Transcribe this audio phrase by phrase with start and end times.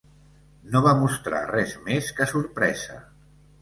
[0.75, 3.03] No va mostrar res més que sorpresa.